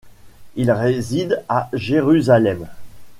Il 0.55 0.71
réside 0.71 1.43
à 1.47 1.69
Jérusalem. 1.73 2.65